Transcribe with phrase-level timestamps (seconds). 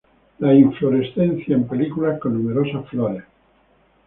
[0.39, 3.23] Las inflorescencias en panículas con numerosas flores.